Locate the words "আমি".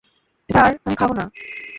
0.85-0.95